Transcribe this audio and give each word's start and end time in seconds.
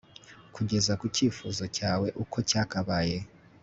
Kugeza 0.55 0.93
ku 0.99 1.05
cyifuzo 1.15 1.63
cyawe 1.77 2.07
uko 2.23 2.37
cyakabaye 2.49 3.17